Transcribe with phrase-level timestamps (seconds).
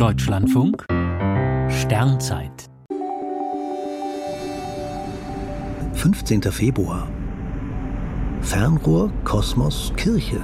[0.00, 0.86] Deutschlandfunk
[1.68, 2.70] Sternzeit
[5.92, 6.40] 15.
[6.44, 7.06] Februar
[8.40, 10.40] Fernrohr, Kosmos, Kirche.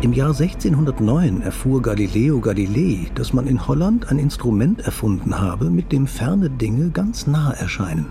[0.00, 5.90] Im Jahr 1609 erfuhr Galileo Galilei, dass man in Holland ein Instrument erfunden habe, mit
[5.90, 8.06] dem ferne Dinge ganz nah erscheinen.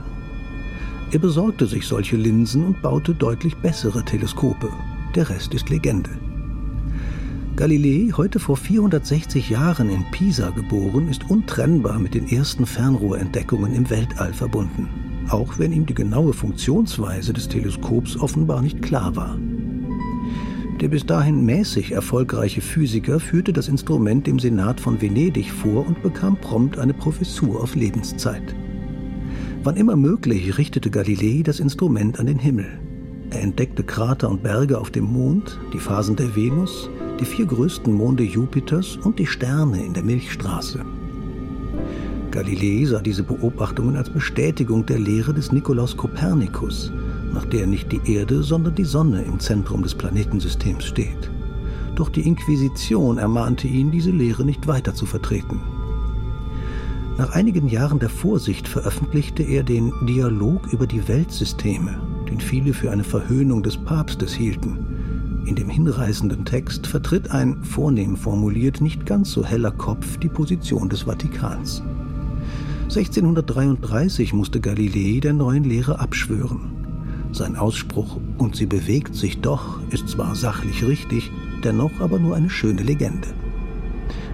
[1.11, 4.68] Er besorgte sich solche Linsen und baute deutlich bessere Teleskope.
[5.16, 6.09] Der Rest ist Legende.
[7.59, 13.89] Galilei, heute vor 460 Jahren in Pisa geboren, ist untrennbar mit den ersten Fernrohrentdeckungen im
[13.89, 14.87] Weltall verbunden,
[15.27, 19.37] auch wenn ihm die genaue Funktionsweise des Teleskops offenbar nicht klar war.
[20.79, 26.01] Der bis dahin mäßig erfolgreiche Physiker führte das Instrument dem Senat von Venedig vor und
[26.01, 28.55] bekam prompt eine Professur auf Lebenszeit.
[29.65, 32.80] Wann immer möglich richtete Galilei das Instrument an den Himmel.
[33.31, 36.89] Er entdeckte Krater und Berge auf dem Mond, die Phasen der Venus,
[37.20, 40.83] die vier größten Monde Jupiters und die Sterne in der Milchstraße.
[42.31, 46.92] Galilei sah diese Beobachtungen als Bestätigung der Lehre des Nikolaus Kopernikus,
[47.34, 51.30] nach der nicht die Erde, sondern die Sonne im Zentrum des Planetensystems steht.
[51.96, 55.59] Doch die Inquisition ermahnte ihn, diese Lehre nicht weiter zu vertreten.
[57.18, 62.91] Nach einigen Jahren der Vorsicht veröffentlichte er den Dialog über die Weltsysteme, den viele für
[62.91, 65.44] eine Verhöhnung des Papstes hielten.
[65.45, 70.89] In dem hinreißenden Text vertritt ein, vornehm formuliert, nicht ganz so heller Kopf die Position
[70.89, 71.81] des Vatikans.
[72.83, 76.72] 1633 musste Galilei der neuen Lehre abschwören.
[77.31, 81.31] Sein Ausspruch Und sie bewegt sich doch ist zwar sachlich richtig,
[81.63, 83.27] dennoch aber nur eine schöne Legende.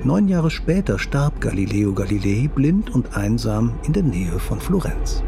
[0.03, 5.23] Neun Jahre später starb Galileo Galilei blind und einsam in der Nähe von Florenz.